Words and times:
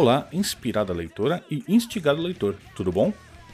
Olá, 0.00 0.26
inspirada 0.32 0.94
leitora 0.94 1.44
e 1.50 1.62
instigado 1.68 2.22
leitor, 2.22 2.56
tudo 2.74 2.90
bom? 2.90 3.12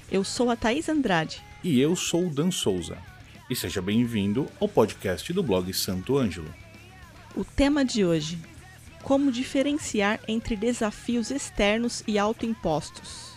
Eu 0.09 0.23
sou 0.23 0.49
a 0.49 0.55
Thaís 0.55 0.89
Andrade. 0.89 1.43
E 1.65 1.80
eu 1.80 1.97
sou 1.97 2.29
o 2.29 2.30
Dan 2.30 2.53
Souza. 2.53 2.97
E 3.51 3.57
seja 3.57 3.83
bem-vindo 3.83 4.47
ao 4.61 4.69
podcast 4.69 5.33
do 5.33 5.43
blog 5.43 5.75
Santo 5.75 6.17
Ângelo. 6.17 6.55
O 7.35 7.45
tema 7.45 7.85
de 7.85 8.05
hoje: 8.05 8.39
Como 9.03 9.33
diferenciar 9.33 10.20
entre 10.29 10.55
desafios 10.55 11.33
externos 11.33 12.05
e 12.06 12.17
autoimpostos. 12.17 13.34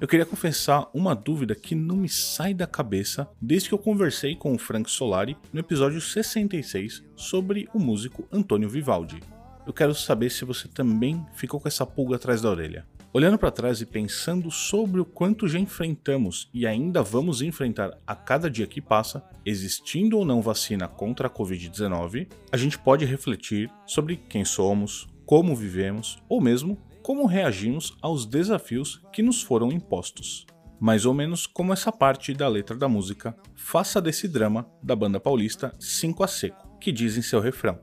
Eu 0.00 0.08
queria 0.08 0.24
confessar 0.24 0.88
uma 0.94 1.14
dúvida 1.14 1.54
que 1.54 1.74
não 1.74 1.94
me 1.94 2.08
sai 2.08 2.54
da 2.54 2.66
cabeça 2.66 3.28
desde 3.38 3.68
que 3.68 3.74
eu 3.74 3.78
conversei 3.78 4.34
com 4.34 4.54
o 4.54 4.58
Frank 4.58 4.90
Solari 4.90 5.36
no 5.52 5.60
episódio 5.60 6.00
66 6.00 7.04
sobre 7.14 7.68
o 7.74 7.78
músico 7.78 8.26
Antônio 8.32 8.66
Vivaldi. 8.66 9.20
Eu 9.66 9.74
quero 9.74 9.94
saber 9.94 10.30
se 10.30 10.46
você 10.46 10.66
também 10.68 11.22
ficou 11.34 11.60
com 11.60 11.68
essa 11.68 11.84
pulga 11.84 12.16
atrás 12.16 12.40
da 12.40 12.48
orelha. 12.48 12.86
Olhando 13.12 13.36
para 13.36 13.50
trás 13.50 13.82
e 13.82 13.86
pensando 13.86 14.50
sobre 14.50 15.02
o 15.02 15.04
quanto 15.04 15.46
já 15.46 15.58
enfrentamos 15.58 16.48
e 16.54 16.66
ainda 16.66 17.02
vamos 17.02 17.42
enfrentar 17.42 17.90
a 18.06 18.14
cada 18.14 18.48
dia 18.48 18.66
que 18.66 18.80
passa, 18.80 19.22
existindo 19.44 20.16
ou 20.16 20.24
não 20.24 20.40
vacina 20.40 20.88
contra 20.88 21.26
a 21.26 21.30
Covid-19, 21.30 22.26
a 22.50 22.56
gente 22.56 22.78
pode 22.78 23.04
refletir 23.04 23.70
sobre 23.86 24.16
quem 24.16 24.46
somos, 24.46 25.06
como 25.26 25.54
vivemos 25.54 26.22
ou 26.26 26.40
mesmo 26.40 26.78
como 27.02 27.26
reagimos 27.26 27.96
aos 28.00 28.26
desafios 28.26 29.02
que 29.12 29.22
nos 29.22 29.42
foram 29.42 29.72
impostos. 29.72 30.46
Mais 30.80 31.04
ou 31.04 31.12
menos 31.12 31.46
como 31.46 31.72
essa 31.72 31.92
parte 31.92 32.32
da 32.32 32.48
letra 32.48 32.74
da 32.74 32.88
música 32.88 33.36
Faça 33.62 34.00
desse 34.00 34.26
drama 34.26 34.66
da 34.82 34.96
banda 34.96 35.20
paulista 35.20 35.72
5 35.78 36.24
a 36.24 36.26
Seco, 36.26 36.76
que 36.80 36.90
diz 36.90 37.16
em 37.16 37.22
seu 37.22 37.40
refrão: 37.40 37.78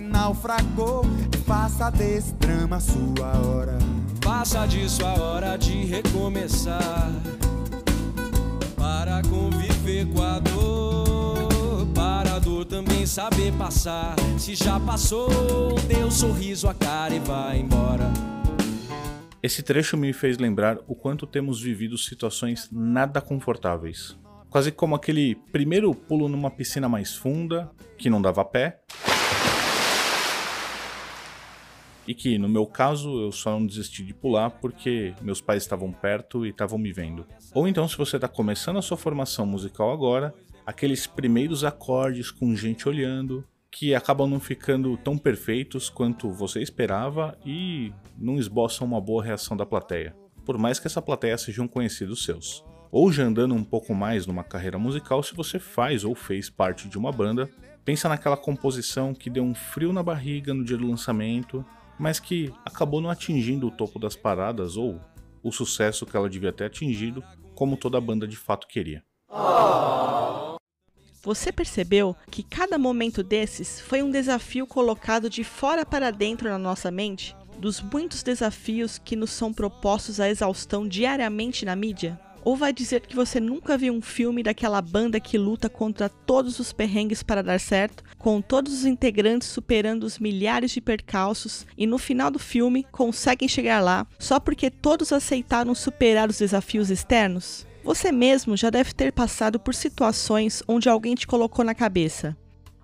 naufragou, 0.00 1.04
faça 1.44 1.90
desse 1.90 2.32
drama 2.36 2.80
sua 2.80 3.36
hora. 3.44 3.76
Faça 4.22 4.64
disso 4.66 5.04
a 5.04 5.20
hora 5.20 5.58
de 5.58 5.84
recomeçar. 5.84 7.12
Para 8.76 9.20
conviver 9.28 10.06
com 10.06 10.22
a 10.22 10.38
dor, 10.38 11.86
para 11.94 12.36
a 12.36 12.38
dor 12.38 12.64
também 12.64 13.04
saber 13.04 13.52
passar. 13.58 14.16
Se 14.38 14.54
já 14.54 14.80
passou, 14.80 15.28
dê 15.86 16.02
um 16.02 16.10
sorriso 16.10 16.68
à 16.68 16.72
cara 16.72 17.14
e 17.14 17.18
vai 17.18 17.58
embora. 17.58 18.10
Esse 19.46 19.62
trecho 19.62 19.96
me 19.96 20.12
fez 20.12 20.38
lembrar 20.38 20.76
o 20.88 20.94
quanto 20.96 21.24
temos 21.24 21.60
vivido 21.60 21.96
situações 21.96 22.68
nada 22.72 23.20
confortáveis. 23.20 24.18
Quase 24.50 24.72
como 24.72 24.96
aquele 24.96 25.36
primeiro 25.52 25.94
pulo 25.94 26.28
numa 26.28 26.50
piscina 26.50 26.88
mais 26.88 27.14
funda, 27.14 27.70
que 27.96 28.10
não 28.10 28.20
dava 28.20 28.44
pé. 28.44 28.80
E 32.08 32.12
que, 32.12 32.36
no 32.38 32.48
meu 32.48 32.66
caso, 32.66 33.20
eu 33.20 33.30
só 33.30 33.52
não 33.52 33.64
desisti 33.64 34.02
de 34.02 34.12
pular 34.12 34.50
porque 34.50 35.14
meus 35.22 35.40
pais 35.40 35.62
estavam 35.62 35.92
perto 35.92 36.44
e 36.44 36.48
estavam 36.48 36.76
me 36.76 36.92
vendo. 36.92 37.24
Ou 37.54 37.68
então, 37.68 37.86
se 37.86 37.96
você 37.96 38.16
está 38.16 38.26
começando 38.26 38.80
a 38.80 38.82
sua 38.82 38.96
formação 38.96 39.46
musical 39.46 39.92
agora, 39.92 40.34
aqueles 40.66 41.06
primeiros 41.06 41.62
acordes 41.62 42.32
com 42.32 42.56
gente 42.56 42.88
olhando, 42.88 43.44
que 43.78 43.94
acabam 43.94 44.26
não 44.26 44.40
ficando 44.40 44.96
tão 44.96 45.18
perfeitos 45.18 45.90
quanto 45.90 46.30
você 46.30 46.62
esperava 46.62 47.36
e 47.44 47.92
não 48.16 48.38
esboçam 48.38 48.86
uma 48.86 48.98
boa 48.98 49.22
reação 49.22 49.54
da 49.54 49.66
plateia, 49.66 50.16
por 50.46 50.56
mais 50.56 50.78
que 50.78 50.86
essa 50.86 51.02
plateia 51.02 51.36
sejam 51.36 51.68
conhecidos 51.68 52.24
seus. 52.24 52.64
Ou 52.90 53.12
já 53.12 53.24
andando 53.24 53.54
um 53.54 53.62
pouco 53.62 53.94
mais 53.94 54.26
numa 54.26 54.42
carreira 54.42 54.78
musical, 54.78 55.22
se 55.22 55.34
você 55.34 55.58
faz 55.58 56.04
ou 56.04 56.14
fez 56.14 56.48
parte 56.48 56.88
de 56.88 56.96
uma 56.96 57.12
banda, 57.12 57.50
pensa 57.84 58.08
naquela 58.08 58.38
composição 58.38 59.12
que 59.12 59.28
deu 59.28 59.44
um 59.44 59.54
frio 59.54 59.92
na 59.92 60.02
barriga 60.02 60.54
no 60.54 60.64
dia 60.64 60.78
do 60.78 60.88
lançamento, 60.88 61.62
mas 61.98 62.18
que 62.18 62.50
acabou 62.64 63.02
não 63.02 63.10
atingindo 63.10 63.66
o 63.66 63.70
topo 63.70 63.98
das 63.98 64.16
paradas 64.16 64.78
ou 64.78 64.98
o 65.42 65.52
sucesso 65.52 66.06
que 66.06 66.16
ela 66.16 66.30
devia 66.30 66.50
ter 66.50 66.64
atingido, 66.64 67.22
como 67.54 67.76
toda 67.76 68.00
banda 68.00 68.26
de 68.26 68.38
fato 68.38 68.66
queria. 68.66 69.04
Oh. 69.28 70.45
Você 71.26 71.50
percebeu 71.50 72.14
que 72.30 72.44
cada 72.44 72.78
momento 72.78 73.20
desses 73.20 73.80
foi 73.80 74.00
um 74.00 74.12
desafio 74.12 74.64
colocado 74.64 75.28
de 75.28 75.42
fora 75.42 75.84
para 75.84 76.12
dentro 76.12 76.48
na 76.48 76.56
nossa 76.56 76.88
mente? 76.88 77.34
Dos 77.58 77.82
muitos 77.82 78.22
desafios 78.22 78.96
que 79.04 79.16
nos 79.16 79.32
são 79.32 79.52
propostos 79.52 80.20
à 80.20 80.28
exaustão 80.28 80.86
diariamente 80.86 81.64
na 81.64 81.74
mídia? 81.74 82.16
Ou 82.44 82.54
vai 82.54 82.72
dizer 82.72 83.00
que 83.00 83.16
você 83.16 83.40
nunca 83.40 83.76
viu 83.76 83.92
um 83.92 84.00
filme 84.00 84.40
daquela 84.40 84.80
banda 84.80 85.18
que 85.18 85.36
luta 85.36 85.68
contra 85.68 86.08
todos 86.08 86.60
os 86.60 86.72
perrengues 86.72 87.24
para 87.24 87.42
dar 87.42 87.58
certo, 87.58 88.04
com 88.16 88.40
todos 88.40 88.72
os 88.72 88.84
integrantes 88.84 89.48
superando 89.48 90.04
os 90.04 90.20
milhares 90.20 90.70
de 90.70 90.80
percalços 90.80 91.66
e 91.76 91.88
no 91.88 91.98
final 91.98 92.30
do 92.30 92.38
filme 92.38 92.86
conseguem 92.92 93.48
chegar 93.48 93.82
lá 93.82 94.06
só 94.16 94.38
porque 94.38 94.70
todos 94.70 95.12
aceitaram 95.12 95.74
superar 95.74 96.30
os 96.30 96.38
desafios 96.38 96.88
externos? 96.88 97.66
Você 97.86 98.10
mesmo 98.10 98.56
já 98.56 98.68
deve 98.68 98.92
ter 98.92 99.12
passado 99.12 99.60
por 99.60 99.72
situações 99.72 100.60
onde 100.66 100.88
alguém 100.88 101.14
te 101.14 101.24
colocou 101.24 101.64
na 101.64 101.72
cabeça. 101.72 102.36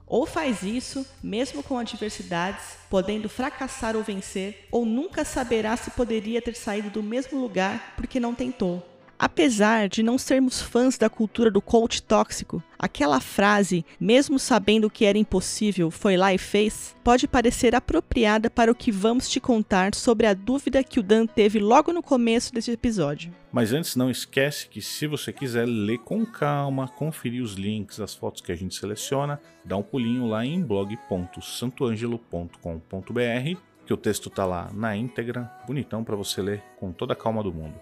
Ou 0.07 0.25
faz 0.25 0.63
isso, 0.63 1.05
mesmo 1.21 1.61
com 1.61 1.77
adversidades, 1.77 2.63
podendo 2.89 3.29
fracassar 3.29 3.97
ou 3.97 4.05
vencer, 4.05 4.69
ou 4.71 4.87
nunca 4.87 5.25
saberá 5.25 5.77
se 5.77 5.91
poderia 5.91 6.41
ter 6.41 6.55
saído 6.55 6.89
do 6.89 7.03
mesmo 7.03 7.41
lugar 7.41 7.95
porque 7.97 8.21
não 8.21 8.33
tentou. 8.33 8.92
Apesar 9.23 9.89
de 9.89 10.03
não 10.03 10.19
sermos 10.19 10.61
fãs 10.61 10.99
da 10.99 11.09
cultura 11.09 11.49
do 11.49 11.63
coach 11.63 12.03
tóxico, 12.03 12.61
aquela 12.77 13.21
frase, 13.21 13.85
mesmo 14.01 14.37
sabendo 14.37 14.91
que 14.91 15.05
era 15.05 15.17
impossível, 15.17 15.93
foi 15.93 16.17
lá 16.17 16.35
e 16.35 16.39
fez, 16.39 16.97
pode 17.05 17.29
parecer 17.29 17.73
apropriada 17.73 18.51
para 18.51 18.73
o 18.73 18.75
que 18.75 18.91
vamos 18.91 19.29
te 19.29 19.39
contar 19.39 19.95
sobre 19.95 20.27
a 20.27 20.35
dúvida 20.35 20.83
que 20.83 20.99
o 20.99 21.05
Dan 21.05 21.25
teve 21.25 21.61
logo 21.61 21.93
no 21.93 22.03
começo 22.03 22.53
desse 22.53 22.73
episódio. 22.73 23.33
Mas 23.53 23.73
antes, 23.73 23.95
não 23.95 24.11
esquece 24.11 24.67
que 24.67 24.83
se 24.83 25.07
você 25.07 25.33
quiser 25.33 25.69
ler 25.69 25.99
com 25.99 26.27
calma, 26.27 26.89
conferir 26.89 27.45
os 27.45 27.53
links, 27.53 28.01
as 28.01 28.17
fotos 28.17 28.43
que 28.43 28.51
a 28.51 28.57
gente 28.57 28.75
seleciona, 28.75 29.41
dá 29.65 29.77
um 29.77 29.85
pulinho 29.85 30.27
lá 30.27 30.45
em 30.45 30.61
blog.santoangelo.com.br, 30.61 33.57
que 33.87 33.95
o 33.95 33.97
texto 33.97 34.29
tá 34.29 34.45
lá 34.45 34.69
na 34.75 34.97
íntegra, 34.97 35.49
bonitão 35.65 36.03
para 36.03 36.17
você 36.17 36.43
ler 36.43 36.61
com 36.77 36.91
toda 36.91 37.13
a 37.13 37.17
calma 37.17 37.41
do 37.41 37.53
mundo. 37.53 37.79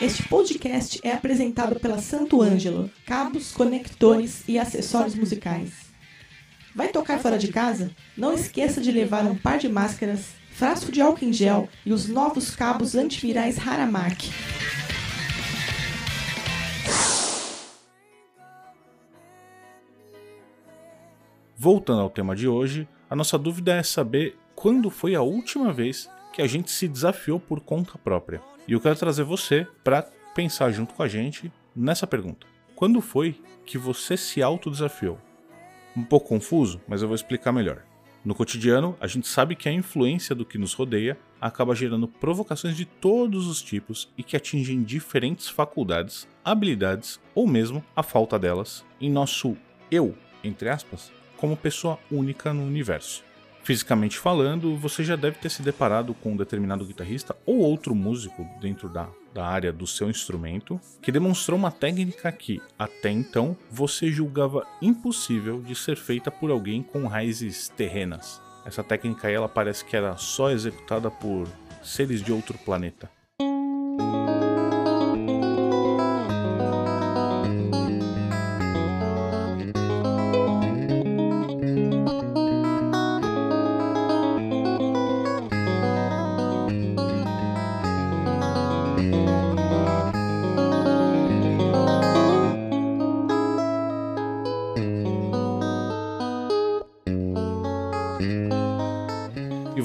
Este 0.00 0.28
podcast 0.28 0.98
é 1.04 1.12
apresentado 1.12 1.78
pela 1.78 1.98
Santo 1.98 2.42
Ângelo, 2.42 2.90
cabos, 3.06 3.52
conectores 3.52 4.42
e 4.48 4.58
acessórios 4.58 5.14
musicais. 5.14 5.70
Vai 6.74 6.88
tocar 6.88 7.20
fora 7.20 7.38
de 7.38 7.48
casa? 7.48 7.92
Não 8.16 8.32
esqueça 8.32 8.80
de 8.80 8.90
levar 8.90 9.24
um 9.24 9.36
par 9.36 9.56
de 9.56 9.68
máscaras, 9.68 10.34
frasco 10.50 10.90
de 10.90 11.00
álcool 11.00 11.24
em 11.24 11.32
gel 11.32 11.68
e 11.86 11.92
os 11.92 12.08
novos 12.08 12.56
cabos 12.56 12.96
antivirais 12.96 13.56
Haramark. 13.56 14.24
Voltando 21.56 22.00
ao 22.00 22.10
tema 22.10 22.34
de 22.34 22.48
hoje, 22.48 22.88
a 23.08 23.14
nossa 23.14 23.38
dúvida 23.38 23.74
é 23.76 23.82
saber 23.84 24.36
quando 24.56 24.90
foi 24.90 25.14
a 25.14 25.22
última 25.22 25.72
vez 25.72 26.10
que 26.32 26.42
a 26.42 26.48
gente 26.48 26.72
se 26.72 26.88
desafiou 26.88 27.38
por 27.38 27.60
conta 27.60 27.96
própria. 27.96 28.42
E 28.66 28.72
eu 28.72 28.80
quero 28.80 28.96
trazer 28.96 29.24
você 29.24 29.66
para 29.82 30.02
pensar 30.34 30.70
junto 30.70 30.94
com 30.94 31.02
a 31.02 31.08
gente 31.08 31.52
nessa 31.76 32.06
pergunta. 32.06 32.46
Quando 32.74 33.00
foi 33.00 33.38
que 33.66 33.76
você 33.76 34.16
se 34.16 34.42
autodesafiou? 34.42 35.18
Um 35.94 36.02
pouco 36.02 36.28
confuso, 36.28 36.80
mas 36.88 37.02
eu 37.02 37.08
vou 37.08 37.14
explicar 37.14 37.52
melhor. 37.52 37.82
No 38.24 38.34
cotidiano, 38.34 38.96
a 39.00 39.06
gente 39.06 39.28
sabe 39.28 39.54
que 39.54 39.68
a 39.68 39.72
influência 39.72 40.34
do 40.34 40.46
que 40.46 40.56
nos 40.56 40.72
rodeia 40.72 41.18
acaba 41.38 41.74
gerando 41.74 42.08
provocações 42.08 42.74
de 42.74 42.86
todos 42.86 43.46
os 43.46 43.60
tipos 43.60 44.08
e 44.16 44.22
que 44.22 44.34
atingem 44.34 44.82
diferentes 44.82 45.46
faculdades, 45.46 46.26
habilidades 46.42 47.20
ou 47.34 47.46
mesmo 47.46 47.84
a 47.94 48.02
falta 48.02 48.38
delas 48.38 48.82
em 48.98 49.10
nosso 49.10 49.54
eu, 49.90 50.16
entre 50.42 50.70
aspas, 50.70 51.12
como 51.36 51.54
pessoa 51.54 51.98
única 52.10 52.54
no 52.54 52.62
universo. 52.62 53.22
Fisicamente 53.64 54.18
falando, 54.18 54.76
você 54.76 55.02
já 55.02 55.16
deve 55.16 55.38
ter 55.38 55.48
se 55.48 55.62
deparado 55.62 56.12
com 56.12 56.32
um 56.32 56.36
determinado 56.36 56.84
guitarrista 56.84 57.34
ou 57.46 57.60
outro 57.60 57.94
músico 57.94 58.46
dentro 58.60 58.90
da, 58.90 59.08
da 59.32 59.46
área 59.46 59.72
do 59.72 59.86
seu 59.86 60.10
instrumento 60.10 60.78
que 61.00 61.10
demonstrou 61.10 61.58
uma 61.58 61.70
técnica 61.70 62.30
que, 62.30 62.60
até 62.78 63.10
então, 63.10 63.56
você 63.70 64.12
julgava 64.12 64.66
impossível 64.82 65.62
de 65.62 65.74
ser 65.74 65.96
feita 65.96 66.30
por 66.30 66.50
alguém 66.50 66.82
com 66.82 67.06
raízes 67.06 67.70
terrenas. 67.70 68.38
Essa 68.66 68.84
técnica 68.84 69.28
aí, 69.28 69.34
ela 69.34 69.48
parece 69.48 69.82
que 69.82 69.96
era 69.96 70.14
só 70.18 70.50
executada 70.50 71.10
por 71.10 71.48
seres 71.82 72.20
de 72.20 72.32
outro 72.32 72.58
planeta. 72.58 73.10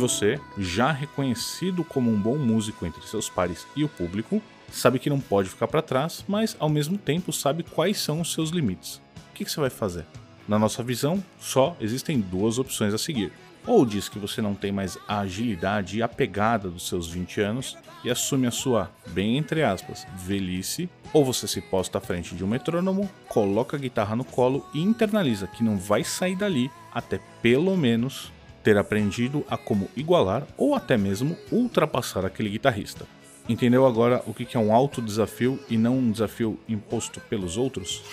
Você, 0.10 0.42
já 0.58 0.92
reconhecido 0.92 1.84
como 1.84 2.12
um 2.12 2.20
bom 2.20 2.36
músico 2.36 2.84
entre 2.84 3.06
seus 3.06 3.30
pares 3.30 3.68
e 3.76 3.84
o 3.84 3.90
público, 3.90 4.42
sabe 4.72 4.98
que 4.98 5.10
não 5.10 5.20
pode 5.20 5.50
ficar 5.50 5.68
para 5.68 5.84
trás, 5.84 6.26
mas 6.28 6.56
ao 6.60 6.68
mesmo 6.68 6.98
tempo 6.98 7.32
sabe 7.32 7.62
quais 7.62 8.00
são 8.00 8.20
os 8.20 8.34
seus 8.34 8.50
limites. 8.50 9.00
O 9.30 9.34
que, 9.36 9.46
você 9.46 9.60
vai 9.60 9.70
fazer? 9.70 10.06
Na 10.48 10.58
nossa 10.58 10.82
visão, 10.82 11.24
só 11.40 11.78
existem 11.80 12.20
duas 12.20 12.58
opções 12.58 12.92
a 12.94 12.98
seguir. 12.98 13.32
Ou 13.68 13.86
diz 13.86 14.10
que 14.10 14.18
você 14.18 14.42
não 14.42 14.56
tem 14.56 14.72
mais 14.72 14.98
a 15.08 15.20
agilidade 15.20 16.00
e 16.00 16.02
a 16.02 16.08
pegada 16.08 16.70
dos 16.70 16.88
seus 16.88 17.08
20 17.08 17.42
anos 17.42 17.78
e 18.04 18.10
assume 18.10 18.48
a 18.48 18.52
sua, 18.52 18.90
bem 19.10 19.38
entre 19.38 19.62
aspas, 19.62 20.08
velhice, 20.16 20.90
ou 21.14 21.24
você 21.24 21.48
se 21.48 21.62
posta 21.62 22.00
à 22.00 22.02
frente 22.02 22.34
de 22.34 22.44
um 22.44 22.48
metrônomo, 22.48 23.08
coloca 23.28 23.78
a 23.78 23.80
guitarra 23.80 24.16
no 24.16 24.26
colo 24.26 24.66
e 24.74 24.82
internaliza 24.82 25.46
que 25.46 25.64
não 25.64 25.78
vai 25.78 26.04
sair 26.04 26.36
dali 26.36 26.72
até 26.92 27.20
pelo 27.42 27.78
menos 27.78 28.32
ter 28.70 28.78
aprendido 28.78 29.44
a 29.50 29.58
como 29.58 29.90
igualar 29.98 30.46
ou 30.56 30.76
até 30.76 30.96
mesmo 30.96 31.36
ultrapassar 31.52 32.24
aquele 32.24 32.52
guitarrista. 32.52 33.08
Entendeu 33.48 33.84
agora 33.84 34.22
o 34.28 34.34
que 34.34 34.56
é 34.56 34.60
um 34.60 34.72
alto 34.72 35.02
desafio 35.02 35.60
e 35.68 35.76
não 35.76 35.98
um 35.98 36.12
desafio 36.12 36.60
imposto 36.70 37.20
pelos 37.22 37.58
outros? 37.58 38.04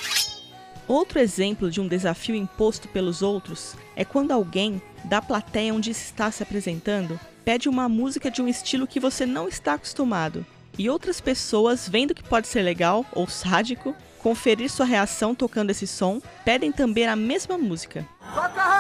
Outro 0.89 1.19
exemplo 1.19 1.71
de 1.71 1.79
um 1.79 1.87
desafio 1.87 2.35
imposto 2.35 2.89
pelos 2.89 3.21
outros 3.21 3.77
é 3.95 4.03
quando 4.03 4.33
alguém 4.33 4.81
da 5.05 5.21
plateia 5.21 5.75
onde 5.75 5.93
se 5.93 6.07
está 6.07 6.31
se 6.31 6.43
apresentando 6.43 7.21
pede 7.45 7.69
uma 7.69 7.87
música 7.87 8.31
de 8.31 8.41
um 8.41 8.49
estilo 8.49 8.87
que 8.87 8.99
você 8.99 9.27
não 9.27 9.49
está 9.49 9.75
acostumado 9.75 10.47
e 10.79 10.89
outras 10.89 11.21
pessoas, 11.21 11.87
vendo 11.87 12.15
que 12.15 12.23
pode 12.23 12.49
ser 12.49 12.63
legal 12.63 13.05
ou 13.13 13.29
sádico, 13.29 13.95
conferir 14.23 14.71
sua 14.71 14.87
reação 14.87 15.35
tocando 15.35 15.69
esse 15.69 15.87
som, 15.87 16.19
pedem 16.47 16.73
também 16.73 17.07
a 17.07 17.15
mesma 17.15 17.59
música. 17.59 18.07
Toca! 18.35 18.76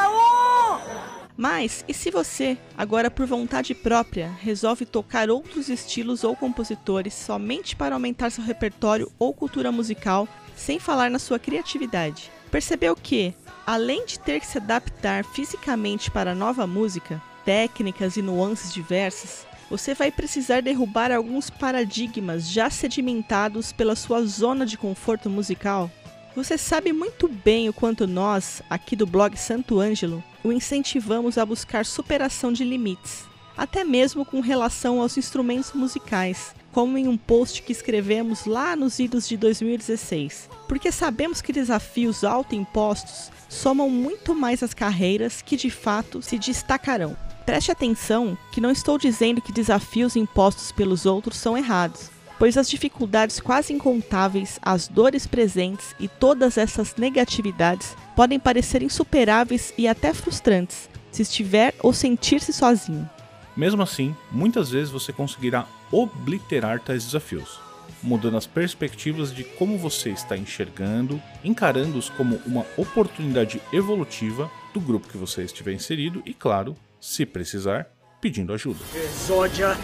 Mas 1.37 1.85
e 1.87 1.93
se 1.93 2.11
você, 2.11 2.57
agora 2.77 3.11
por 3.11 3.27
vontade 3.27 3.75
própria, 3.75 4.31
resolve 4.41 4.87
tocar 4.87 5.29
outros 5.29 5.69
estilos 5.69 6.25
ou 6.25 6.35
compositores 6.35 7.13
somente 7.13 7.77
para 7.77 7.95
aumentar 7.95 8.31
seu 8.31 8.43
repertório 8.43 9.13
ou 9.19 9.35
cultura 9.35 9.71
musical, 9.71 10.27
sem 10.57 10.79
falar 10.79 11.11
na 11.11 11.19
sua 11.19 11.39
criatividade? 11.39 12.31
Percebeu 12.51 12.97
que, 12.97 13.35
além 13.67 14.07
de 14.07 14.19
ter 14.19 14.41
que 14.41 14.47
se 14.47 14.57
adaptar 14.57 15.25
fisicamente 15.25 16.11
para 16.11 16.31
a 16.31 16.35
nova 16.35 16.67
música, 16.67 17.21
técnicas 17.45 18.17
e 18.17 18.23
nuances 18.23 18.73
diversas, 18.73 19.47
você 19.69 19.95
vai 19.95 20.11
precisar 20.11 20.63
derrubar 20.63 21.13
alguns 21.13 21.51
paradigmas 21.51 22.49
já 22.49 22.71
sedimentados 22.71 23.73
pela 23.73 23.97
sua 23.97 24.25
zona 24.25 24.65
de 24.65 24.79
conforto 24.79 25.29
musical? 25.29 25.91
Você 26.37 26.59
sabe 26.59 26.93
muito 26.93 27.29
bem 27.29 27.67
o 27.67 27.73
quanto 27.73 28.07
nós, 28.07 28.61
aqui 28.69 28.95
do 28.95 29.07
blog 29.07 29.35
Santo 29.39 29.81
Ângelo, 29.81 30.23
o 30.45 30.53
incentivamos 30.53 31.39
a 31.39 31.47
buscar 31.47 31.87
superação 31.87 32.53
de 32.53 32.63
limites, 32.63 33.25
até 33.57 33.83
mesmo 33.83 34.23
com 34.23 34.41
relação 34.41 35.01
aos 35.01 35.17
instrumentos 35.17 35.73
musicais, 35.73 36.55
como 36.73 36.99
em 36.99 37.09
um 37.09 37.17
post 37.17 37.63
que 37.63 37.73
escrevemos 37.73 38.45
lá 38.45 38.77
nos 38.77 38.99
idos 38.99 39.27
de 39.27 39.35
2016, 39.39 40.51
porque 40.69 40.93
sabemos 40.93 41.41
que 41.41 41.55
desafios 41.55 42.23
autoimpostos 42.23 43.33
somam 43.49 43.89
muito 43.89 44.35
mais 44.35 44.63
as 44.63 44.75
carreiras 44.75 45.41
que 45.41 45.57
de 45.57 45.71
fato 45.71 46.21
se 46.21 46.39
destacarão. 46.39 47.17
Preste 47.47 47.73
atenção 47.73 48.37
que 48.53 48.61
não 48.61 48.71
estou 48.71 48.99
dizendo 48.99 49.41
que 49.41 49.53
desafios 49.53 50.17
impostos 50.17 50.71
pelos 50.71 51.07
outros 51.07 51.39
são 51.39 51.57
errados 51.57 52.15
pois 52.39 52.57
as 52.57 52.69
dificuldades 52.69 53.41
quase 53.41 53.73
incontáveis, 53.73 54.59
as 54.63 54.89
dores 54.89 55.27
presentes 55.27 55.95
e 55.99 56.09
todas 56.09 56.59
essas 56.59 56.95
negatividades 56.97 57.97
podem 58.15 58.39
parecer 58.39 58.83
insuperáveis 58.83 59.73
e 59.77 59.87
até 59.89 60.13
frustrantes 60.13 60.89
se 61.11 61.23
estiver 61.23 61.75
ou 61.83 61.93
sentir-se 61.93 62.53
sozinho. 62.53 63.09
Mesmo 63.57 63.83
assim, 63.83 64.15
muitas 64.31 64.71
vezes 64.71 64.91
você 64.91 65.13
conseguirá 65.13 65.67
obliterar 65.91 66.81
tais 66.81 67.07
desafios, 67.07 67.59
mudando 68.03 68.37
as 68.37 68.47
perspectivas 68.47 69.35
de 69.35 69.43
como 69.43 69.79
você 69.79 70.11
está 70.11 70.37
enxergando, 70.37 71.23
encarando-os 71.43 72.11
como 72.11 72.37
uma 72.45 72.67
oportunidade 72.77 73.63
evolutiva 73.73 74.51
do 74.75 74.81
grupo 74.81 75.09
que 75.09 75.17
você 75.17 75.43
estiver 75.43 75.73
inserido 75.73 76.23
e, 76.27 76.35
claro, 76.35 76.77
se 77.01 77.25
precisar, 77.25 77.87
pedindo 78.21 78.53
ajuda. 78.53 78.81
Exódia, 78.95 79.75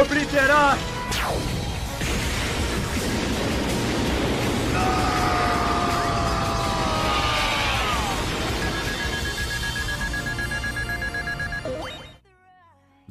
obliterar! 0.00 0.78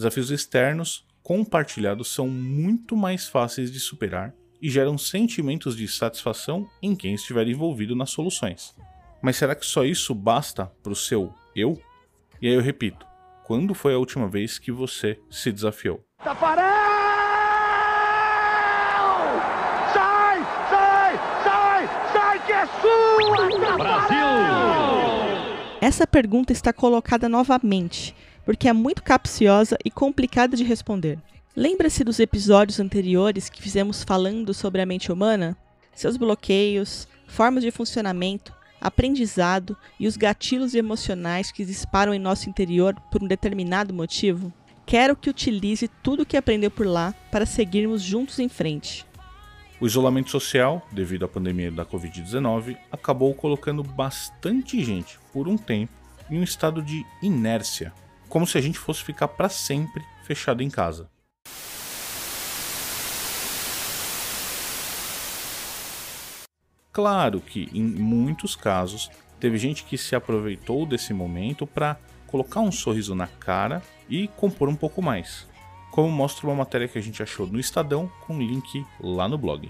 Desafios 0.07 0.31
externos 0.31 1.05
compartilhados 1.21 2.07
são 2.07 2.29
muito 2.29 2.95
mais 2.95 3.27
fáceis 3.27 3.69
de 3.69 3.77
superar 3.77 4.33
e 4.61 4.69
geram 4.69 4.97
sentimentos 4.97 5.75
de 5.75 5.85
satisfação 5.85 6.65
em 6.81 6.95
quem 6.95 7.13
estiver 7.13 7.45
envolvido 7.45 7.93
nas 7.93 8.11
soluções. 8.11 8.73
Mas 9.21 9.35
será 9.35 9.53
que 9.53 9.65
só 9.65 9.83
isso 9.83 10.15
basta 10.15 10.71
para 10.81 10.93
o 10.93 10.95
seu 10.95 11.33
eu? 11.53 11.77
E 12.41 12.47
aí 12.47 12.53
eu 12.53 12.61
repito: 12.61 13.05
quando 13.43 13.73
foi 13.73 13.93
a 13.93 13.97
última 13.97 14.29
vez 14.29 14.57
que 14.57 14.71
você 14.71 15.19
se 15.29 15.51
desafiou? 15.51 16.01
Tafarel! 16.23 16.63
Sai! 19.93 20.39
Sai! 20.69 21.19
Sai! 21.43 21.89
Sai 22.13 22.45
que 22.45 22.53
é 22.53 22.65
sua! 22.65 23.77
Brasil! 23.77 24.27
Essa 25.81 26.07
pergunta 26.07 26.53
está 26.53 26.71
colocada 26.71 27.27
novamente 27.27 28.15
porque 28.47 28.69
é 28.69 28.71
muito 28.71 29.03
capciosa 29.03 29.77
e 29.83 29.91
complicada 29.91 30.55
de 30.55 30.63
responder. 30.63 31.19
Lembra-se 31.53 32.01
dos 32.01 32.17
episódios 32.17 32.79
anteriores 32.79 33.49
que 33.49 33.61
fizemos 33.61 34.05
falando 34.05 34.53
sobre 34.53 34.81
a 34.81 34.85
mente 34.85 35.11
humana? 35.11 35.57
Seus 35.93 36.15
bloqueios, 36.15 37.09
formas 37.27 37.61
de 37.61 37.71
funcionamento, 37.71 38.53
aprendizado 38.79 39.75
e 39.99 40.07
os 40.07 40.15
gatilhos 40.15 40.75
emocionais 40.75 41.51
que 41.51 41.65
disparam 41.65 42.13
em 42.13 42.19
nosso 42.19 42.49
interior 42.49 42.95
por 43.11 43.21
um 43.21 43.27
determinado 43.27 43.93
motivo? 43.93 44.53
Quero 44.85 45.17
que 45.17 45.29
utilize 45.29 45.89
tudo 46.01 46.23
o 46.23 46.25
que 46.25 46.37
aprendeu 46.37 46.71
por 46.71 46.87
lá 46.87 47.13
para 47.29 47.45
seguirmos 47.45 48.01
juntos 48.01 48.39
em 48.39 48.47
frente. 48.47 49.05
O 49.77 49.85
isolamento 49.85 50.31
social, 50.31 50.87
devido 50.93 51.25
à 51.25 51.27
pandemia 51.27 51.69
da 51.69 51.85
Covid-19, 51.85 52.77
acabou 52.89 53.33
colocando 53.33 53.83
bastante 53.83 54.81
gente, 54.85 55.19
por 55.33 55.49
um 55.49 55.57
tempo, 55.57 55.91
em 56.31 56.39
um 56.39 56.43
estado 56.43 56.81
de 56.81 57.05
inércia 57.21 57.91
como 58.29 58.45
se 58.47 58.57
a 58.57 58.61
gente 58.61 58.77
fosse 58.77 59.03
ficar 59.03 59.27
para 59.27 59.49
sempre 59.49 60.03
fechado 60.23 60.61
em 60.61 60.69
casa. 60.69 61.09
Claro 66.91 67.39
que 67.39 67.69
em 67.73 67.83
muitos 67.83 68.55
casos 68.55 69.11
teve 69.39 69.57
gente 69.57 69.83
que 69.83 69.97
se 69.97 70.15
aproveitou 70.15 70.83
desse 70.83 71.13
momento 71.13 71.67
para 71.67 71.99
colocar 72.25 72.59
um 72.59 72.71
sorriso 72.71 73.13
na 73.13 73.27
cara 73.27 73.83
e 74.09 74.27
compor 74.29 74.67
um 74.67 74.75
pouco 74.75 74.99
mais, 74.99 75.47
como 75.91 76.09
mostra 76.09 76.47
uma 76.47 76.55
matéria 76.55 76.87
que 76.87 76.97
a 76.97 77.01
gente 77.01 77.21
achou 77.21 77.45
no 77.45 77.59
Estadão 77.59 78.11
com 78.25 78.39
link 78.39 78.83
lá 78.99 79.29
no 79.29 79.37
blog. 79.37 79.69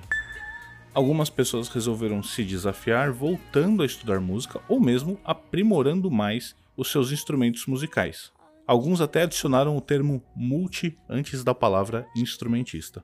Algumas 0.93 1.29
pessoas 1.29 1.67
resolveram 1.67 2.23
se 2.23 2.45
desafiar 2.45 3.11
voltando 3.11 3.83
a 3.83 3.85
estudar 3.85 4.21
música 4.21 4.61
ou 4.69 4.79
mesmo 4.79 5.19
aprimorando 5.23 6.09
mais 6.09 6.55
os 6.77 6.89
seus 6.89 7.11
instrumentos 7.11 7.65
musicais. 7.67 8.31
Alguns 8.67 8.99
até 8.99 9.21
adicionaram 9.21 9.77
o 9.77 9.81
termo 9.81 10.21
multi 10.35 10.97
antes 11.07 11.41
da 11.41 11.55
palavra 11.55 12.05
instrumentista. 12.13 13.01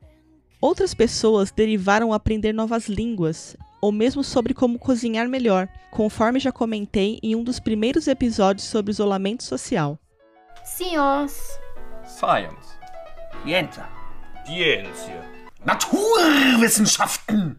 Outras 0.60 0.94
pessoas 0.94 1.52
derivaram 1.52 2.12
aprender 2.12 2.52
novas 2.52 2.90
línguas, 2.90 3.56
ou 3.82 3.92
mesmo 3.92 4.24
sobre 4.24 4.54
como 4.54 4.78
cozinhar 4.78 5.28
melhor, 5.30 5.70
conforme 5.90 6.40
já 6.40 6.52
comentei 6.52 7.18
em 7.24 7.34
um 7.34 7.44
dos 7.44 7.60
primeiros 7.60 8.08
episódios 8.08 8.68
sobre 8.68 8.92
isolamento 8.92 9.44
social. 9.44 9.98
Science. 10.66 11.60
Science. 12.06 12.78
Ciência. 13.44 13.88
Ciência. 14.46 15.22
Naturwissenschaften. 15.66 17.58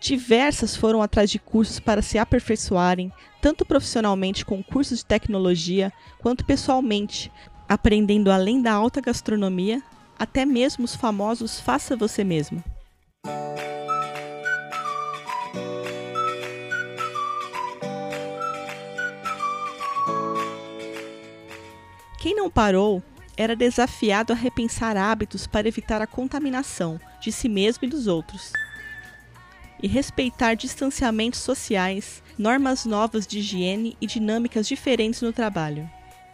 Diversas 0.00 0.76
foram 0.76 1.00
atrás 1.00 1.30
de 1.30 1.38
cursos 1.38 1.78
para 1.78 2.02
se 2.02 2.18
aperfeiçoarem, 2.18 3.12
tanto 3.42 3.66
profissionalmente 3.66 4.46
com 4.46 4.62
cursos 4.62 5.00
de 5.00 5.04
tecnologia, 5.04 5.92
quanto 6.20 6.44
pessoalmente, 6.44 7.30
aprendendo 7.68 8.30
além 8.30 8.62
da 8.62 8.72
alta 8.72 9.00
gastronomia, 9.00 9.82
até 10.16 10.46
mesmo 10.46 10.84
os 10.84 10.94
famosos 10.94 11.58
faça 11.58 11.96
você 11.96 12.22
mesmo. 12.22 12.62
Quem 22.20 22.36
não 22.36 22.48
parou 22.48 23.02
era 23.36 23.56
desafiado 23.56 24.32
a 24.32 24.36
repensar 24.36 24.96
hábitos 24.96 25.48
para 25.48 25.66
evitar 25.66 26.00
a 26.00 26.06
contaminação 26.06 27.00
de 27.20 27.32
si 27.32 27.48
mesmo 27.48 27.84
e 27.84 27.88
dos 27.88 28.06
outros 28.06 28.52
e 29.82 29.88
respeitar 29.88 30.54
distanciamentos 30.54 31.40
sociais, 31.40 32.22
normas 32.38 32.86
novas 32.86 33.26
de 33.26 33.40
higiene 33.40 33.96
e 34.00 34.06
dinâmicas 34.06 34.68
diferentes 34.68 35.20
no 35.22 35.32
trabalho. 35.32 35.90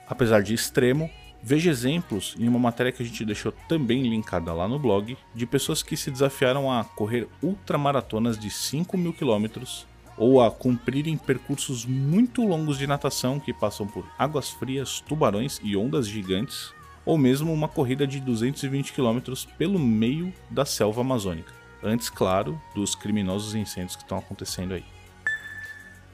Apesar 0.07 0.43
de 0.43 0.55
extremo, 0.55 1.11
Veja 1.41 1.71
exemplos 1.71 2.35
em 2.39 2.49
uma 2.49 2.59
matéria 2.59 2.91
que 2.91 3.03
a 3.03 3.07
gente 3.07 3.25
deixou 3.25 3.53
também 3.69 4.03
linkada 4.03 4.53
lá 4.53 4.67
no 4.67 4.79
blog 4.79 5.17
de 5.35 5.47
pessoas 5.47 5.83
que 5.83 5.97
se 5.97 6.11
desafiaram 6.11 6.71
a 6.71 6.83
correr 6.85 7.29
ultramaratonas 7.43 8.37
de 8.37 8.51
5 8.51 8.99
mil 8.99 9.13
quilômetros 9.13 9.87
ou 10.17 10.43
a 10.43 10.51
cumprirem 10.51 11.17
percursos 11.17 11.87
muito 11.87 12.45
longos 12.45 12.77
de 12.77 12.89
natação 12.89 13.39
que 13.39 13.53
passam 13.53 13.87
por 13.87 14.05
águas 14.19 14.51
frias, 14.51 15.01
tubarões 15.01 15.61
e 15.63 15.77
ondas 15.77 16.09
gigantes, 16.09 16.75
ou 17.07 17.17
mesmo 17.17 17.53
uma 17.53 17.69
corrida 17.69 18.05
de 18.05 18.19
220 18.21 18.93
km 18.93 19.21
pelo 19.57 19.79
meio 19.79 20.35
da 20.51 20.65
selva 20.65 21.03
amazônica. 21.03 21.58
Antes, 21.83 22.11
claro, 22.11 22.61
dos 22.75 22.95
criminosos 22.95 23.55
incêndios 23.55 23.97
que 23.97 24.03
estão 24.03 24.19
acontecendo 24.19 24.75
aí. 24.75 24.85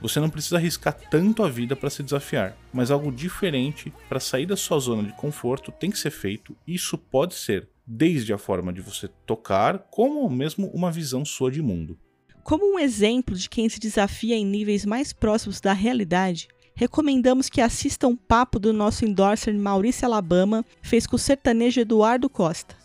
Você 0.01 0.21
não 0.21 0.29
precisa 0.29 0.57
arriscar 0.57 0.93
tanto 0.93 1.43
a 1.43 1.49
vida 1.49 1.75
para 1.75 1.89
se 1.89 2.03
desafiar, 2.03 2.57
mas 2.73 2.91
algo 2.91 3.11
diferente 3.11 3.93
para 4.09 4.21
sair 4.21 4.45
da 4.45 4.57
sua 4.57 4.79
zona 4.79 5.03
de 5.03 5.13
conforto 5.15 5.73
tem 5.73 5.91
que 5.91 5.99
ser 5.99 6.11
feito. 6.11 6.55
Isso 6.67 6.99
pode 6.99 7.35
ser 7.35 7.69
desde 7.87 8.33
a 8.33 8.39
forma 8.39 8.73
de 8.73 8.81
você 8.81 9.09
tocar, 9.27 9.79
como 9.91 10.29
mesmo 10.29 10.67
uma 10.75 10.91
visão 10.91 11.25
sua 11.25 11.51
de 11.51 11.63
mundo. 11.63 11.99
Como 12.43 12.75
um 12.75 12.79
exemplo 12.79 13.35
de 13.35 13.49
quem 13.49 13.69
se 13.69 13.81
desafia 13.81 14.37
em 14.37 14.45
níveis 14.45 14.85
mais 14.85 15.13
próximos 15.13 15.61
da 15.61 15.73
realidade, 15.73 16.49
recomendamos 16.75 17.49
que 17.49 17.63
assista 17.63 18.07
um 18.07 18.15
papo 18.17 18.59
do 18.59 18.73
nosso 18.73 19.07
endorser 19.07 19.55
Maurício 19.55 20.05
Alabama 20.05 20.65
fez 20.83 21.07
com 21.07 21.17
o 21.17 21.19
sertanejo 21.19 21.81
Eduardo 21.81 22.29
Costa. 22.29 22.77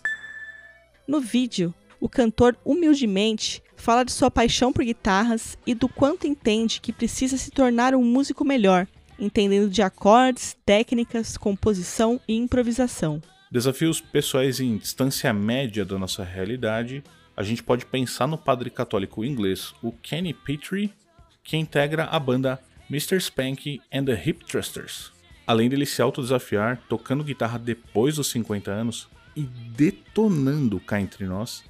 No 1.06 1.20
vídeo, 1.20 1.74
o 2.00 2.10
cantor 2.10 2.58
humildemente 2.64 3.62
fala 3.76 4.04
de 4.04 4.12
sua 4.12 4.30
paixão 4.30 4.74
por 4.74 4.84
guitarras 4.84 5.58
e 5.66 5.74
do 5.74 5.88
quanto 5.88 6.28
entende 6.28 6.82
que 6.82 6.94
precisa 6.94 7.38
se 7.38 7.52
tornar 7.52 7.96
um 7.96 8.04
músico 8.04 8.44
melhor, 8.44 8.88
entendendo 9.18 9.70
de 9.70 9.82
acordes, 9.82 10.56
técnicas, 10.66 11.38
composição 11.38 12.20
e 12.28 12.36
improvisação. 12.36 13.22
Desafios 13.52 14.00
pessoais 14.00 14.60
em 14.60 14.78
distância 14.78 15.34
média 15.34 15.84
da 15.84 15.98
nossa 15.98 16.24
realidade 16.24 17.04
a 17.40 17.44
gente 17.44 17.64
pode 17.64 17.86
pensar 17.86 18.28
no 18.28 18.38
padre 18.38 18.70
católico 18.70 19.24
inglês, 19.24 19.74
o 19.82 19.94
Kenny 19.94 20.34
Petrie, 20.34 20.94
que 21.42 21.56
integra 21.56 22.04
a 22.04 22.20
banda 22.20 22.60
Mr. 22.92 23.16
Spanky 23.16 23.82
and 23.94 24.04
the 24.04 24.22
Hip 24.26 24.44
Thrusters. 24.44 25.14
Além 25.48 25.70
dele 25.70 25.86
se 25.86 26.02
autodesafiar 26.02 26.82
tocando 26.90 27.24
guitarra 27.24 27.58
depois 27.58 28.18
dos 28.18 28.28
50 28.28 28.70
anos 28.70 29.08
e 29.38 29.44
detonando 29.44 30.82
cá 30.82 31.00
entre 31.00 31.26
nós, 31.26 31.64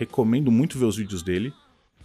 recomendo 0.00 0.50
muito 0.50 0.78
ver 0.78 0.86
os 0.86 0.96
vídeos 0.96 1.22
dele. 1.22 1.52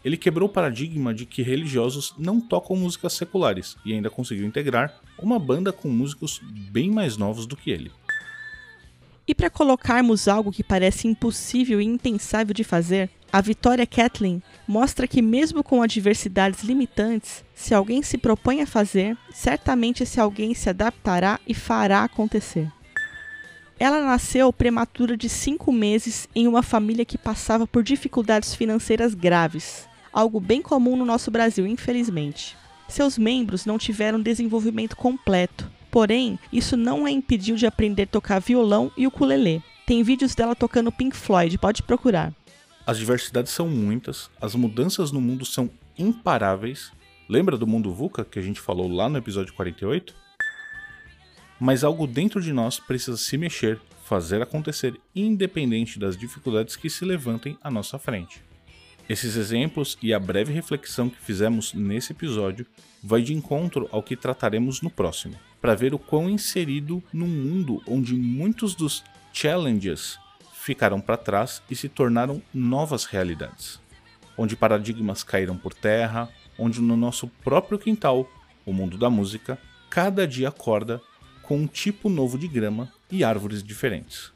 Ele 0.04 0.18
quebrou 0.18 0.50
o 0.50 0.52
paradigma 0.52 1.14
de 1.14 1.26
que 1.26 1.42
religiosos 1.42 2.14
não 2.18 2.42
tocam 2.42 2.76
músicas 2.76 3.14
seculares 3.14 3.78
e 3.86 3.94
ainda 3.94 4.10
conseguiu 4.10 4.46
integrar 4.46 5.00
uma 5.18 5.40
banda 5.40 5.72
com 5.72 5.88
músicos 5.88 6.42
bem 6.72 6.92
mais 6.92 7.16
novos 7.16 7.48
do 7.48 7.56
que 7.56 7.72
ele. 7.72 7.90
E 9.26 9.34
para 9.34 9.50
colocarmos 9.50 10.28
algo 10.28 10.52
que 10.52 10.62
parece 10.62 11.08
impossível 11.08 11.82
e 11.82 11.86
impensável 11.86 12.54
de 12.54 12.64
fazer, 12.64 13.10
a 13.32 13.42
Vitória 13.42 13.88
Kathleen 13.88 14.44
mostra 14.68 15.08
que, 15.08 15.22
mesmo 15.22 15.64
com 15.64 15.82
adversidades 15.82 16.64
limitantes, 16.64 17.44
se 17.56 17.74
alguém 17.74 18.04
se 18.04 18.18
propõe 18.18 18.62
a 18.62 18.68
fazer, 18.68 19.18
certamente 19.32 20.04
esse 20.04 20.20
alguém 20.20 20.54
se 20.54 20.70
adaptará 20.70 21.40
e 21.48 21.54
fará 21.54 22.04
acontecer. 22.04 22.70
Ela 23.80 24.02
nasceu 24.04 24.52
prematura 24.54 25.18
de 25.18 25.28
cinco 25.28 25.72
meses 25.72 26.28
em 26.36 26.48
uma 26.48 26.64
família 26.64 27.06
que 27.06 27.18
passava 27.18 27.68
por 27.68 27.84
dificuldades 27.84 28.56
financeiras 28.56 29.14
graves, 29.14 29.88
algo 30.12 30.40
bem 30.40 30.62
comum 30.62 30.96
no 30.96 31.06
nosso 31.06 31.30
Brasil, 31.30 31.68
infelizmente. 31.68 32.56
Seus 32.88 33.18
membros 33.18 33.66
não 33.66 33.78
tiveram 33.78 34.22
desenvolvimento 34.22 34.96
completo 34.96 35.70
Porém, 35.96 36.38
isso 36.52 36.76
não 36.76 37.06
a 37.06 37.10
impediu 37.10 37.56
de 37.56 37.66
aprender 37.66 38.04
a 38.04 38.08
tocar 38.08 38.40
violão 38.40 38.92
e 38.98 39.08
ukulele. 39.08 39.64
Tem 39.86 40.04
vídeos 40.04 40.36
dela 40.36 40.54
tocando 40.54 40.92
Pink 40.92 41.16
Floyd, 41.16 41.58
pode 41.58 41.82
procurar. 41.82 42.34
As 42.86 42.98
diversidades 42.98 43.54
são 43.54 43.70
muitas, 43.70 44.30
as 44.42 44.56
mudanças 44.56 45.10
no 45.14 45.22
mundo 45.22 45.46
são 45.46 45.70
imparáveis. 45.98 46.92
Lembra 47.30 47.56
do 47.56 47.66
mundo 47.66 47.94
VUCA 47.94 48.26
que 48.26 48.38
a 48.38 48.42
gente 48.42 48.60
falou 48.60 48.92
lá 48.92 49.08
no 49.08 49.18
episódio 49.18 49.54
48? 49.54 50.14
Mas 51.60 51.84
algo 51.84 52.06
dentro 52.06 52.42
de 52.42 52.52
nós 52.52 52.80
precisa 52.80 53.18
se 53.18 53.38
mexer, 53.38 53.80
fazer 54.04 54.42
acontecer, 54.42 55.00
independente 55.16 55.98
das 55.98 56.18
dificuldades 56.18 56.76
que 56.76 56.90
se 56.90 57.06
levantem 57.06 57.58
à 57.64 57.72
nossa 57.72 57.98
frente. 57.98 58.44
Esses 59.08 59.36
exemplos 59.36 59.98
e 60.02 60.14
a 60.14 60.20
breve 60.20 60.52
reflexão 60.52 61.10
que 61.10 61.20
fizemos 61.22 61.74
nesse 61.74 62.12
episódio 62.12 62.66
vai 63.04 63.22
de 63.22 63.34
encontro 63.34 63.88
ao 63.92 64.02
que 64.02 64.16
trataremos 64.16 64.82
no 64.82 64.90
próximo, 64.90 65.36
para 65.62 65.76
ver 65.76 65.94
o 65.94 66.00
quão 66.00 66.28
inserido 66.28 67.04
num 67.14 67.28
mundo 67.28 67.82
onde 67.88 68.16
muitos 68.16 68.74
dos 68.74 69.04
challenges 69.32 70.18
ficaram 70.54 71.00
para 71.00 71.18
trás 71.18 71.62
e 71.70 71.76
se 71.76 71.88
tornaram 71.88 72.42
novas 72.52 73.06
realidades, 73.06 73.80
onde 74.36 74.56
paradigmas 74.56 75.24
caíram 75.24 75.56
por 75.56 75.74
terra, 75.74 76.28
onde 76.58 76.82
no 76.82 76.98
nosso 76.98 77.28
próprio 77.44 77.78
quintal, 77.78 78.28
o 78.66 78.74
mundo 78.74 78.98
da 78.98 79.10
música, 79.10 79.60
cada 79.88 80.28
dia 80.28 80.50
acorda 80.50 81.00
com 81.48 81.58
um 81.58 81.68
tipo 81.68 82.10
novo 82.10 82.38
de 82.38 82.48
grama 82.48 82.92
e 83.12 83.24
árvores 83.24 83.64
diferentes. 83.64 84.34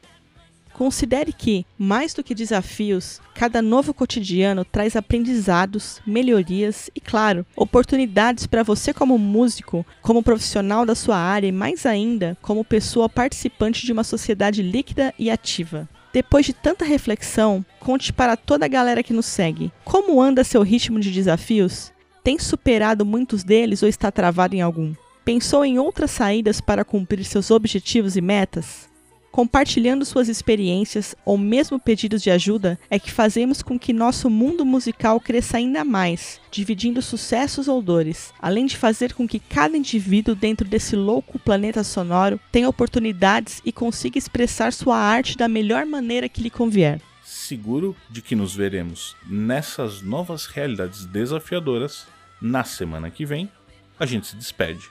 Considere 0.72 1.30
que, 1.30 1.66
mais 1.76 2.14
do 2.14 2.24
que 2.24 2.34
desafios, 2.34 3.20
cada 3.34 3.60
novo 3.60 3.92
cotidiano 3.92 4.64
traz 4.64 4.96
aprendizados, 4.96 6.00
melhorias 6.06 6.88
e, 6.94 7.00
claro, 7.00 7.44
oportunidades 7.54 8.46
para 8.46 8.62
você, 8.62 8.94
como 8.94 9.18
músico, 9.18 9.84
como 10.00 10.22
profissional 10.22 10.86
da 10.86 10.94
sua 10.94 11.18
área 11.18 11.48
e, 11.48 11.52
mais 11.52 11.84
ainda, 11.84 12.34
como 12.40 12.64
pessoa 12.64 13.10
participante 13.10 13.84
de 13.84 13.92
uma 13.92 14.04
sociedade 14.04 14.62
líquida 14.62 15.12
e 15.18 15.30
ativa. 15.30 15.86
Depois 16.14 16.46
de 16.46 16.54
tanta 16.54 16.84
reflexão, 16.84 17.64
conte 17.78 18.12
para 18.12 18.36
toda 18.36 18.64
a 18.64 18.68
galera 18.68 19.02
que 19.02 19.12
nos 19.12 19.26
segue: 19.26 19.70
como 19.84 20.22
anda 20.22 20.42
seu 20.42 20.62
ritmo 20.62 20.98
de 20.98 21.10
desafios? 21.10 21.92
Tem 22.24 22.38
superado 22.38 23.04
muitos 23.04 23.44
deles 23.44 23.82
ou 23.82 23.88
está 23.88 24.10
travado 24.10 24.54
em 24.54 24.62
algum? 24.62 24.94
Pensou 25.32 25.64
em 25.64 25.78
outras 25.78 26.10
saídas 26.10 26.60
para 26.60 26.84
cumprir 26.84 27.24
seus 27.24 27.52
objetivos 27.52 28.16
e 28.16 28.20
metas? 28.20 28.90
Compartilhando 29.30 30.04
suas 30.04 30.28
experiências 30.28 31.14
ou 31.24 31.38
mesmo 31.38 31.78
pedidos 31.78 32.20
de 32.20 32.32
ajuda, 32.32 32.76
é 32.90 32.98
que 32.98 33.12
fazemos 33.12 33.62
com 33.62 33.78
que 33.78 33.92
nosso 33.92 34.28
mundo 34.28 34.66
musical 34.66 35.20
cresça 35.20 35.58
ainda 35.58 35.84
mais, 35.84 36.40
dividindo 36.50 37.00
sucessos 37.00 37.68
ou 37.68 37.80
dores, 37.80 38.34
além 38.42 38.66
de 38.66 38.76
fazer 38.76 39.14
com 39.14 39.28
que 39.28 39.38
cada 39.38 39.76
indivíduo 39.76 40.34
dentro 40.34 40.66
desse 40.66 40.96
louco 40.96 41.38
planeta 41.38 41.84
sonoro 41.84 42.40
tenha 42.50 42.68
oportunidades 42.68 43.62
e 43.64 43.70
consiga 43.70 44.18
expressar 44.18 44.72
sua 44.72 44.96
arte 44.96 45.38
da 45.38 45.46
melhor 45.46 45.86
maneira 45.86 46.28
que 46.28 46.42
lhe 46.42 46.50
convier. 46.50 47.00
Seguro 47.22 47.94
de 48.10 48.20
que 48.20 48.34
nos 48.34 48.52
veremos 48.52 49.14
nessas 49.24 50.02
novas 50.02 50.46
realidades 50.46 51.04
desafiadoras 51.06 52.04
na 52.42 52.64
semana 52.64 53.12
que 53.12 53.24
vem, 53.24 53.48
a 53.96 54.04
gente 54.04 54.26
se 54.26 54.34
despede. 54.34 54.90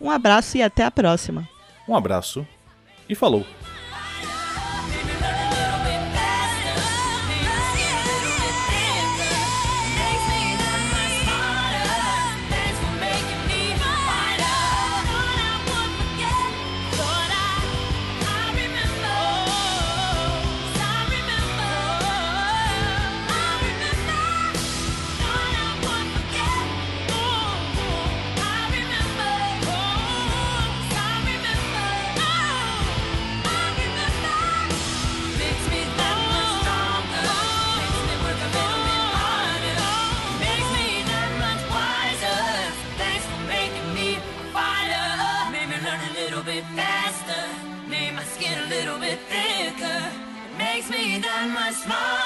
Um 0.00 0.10
abraço 0.10 0.56
e 0.56 0.62
até 0.62 0.84
a 0.84 0.90
próxima. 0.90 1.48
Um 1.88 1.96
abraço 1.96 2.46
e 3.08 3.14
falou! 3.14 3.44
my 51.74 52.23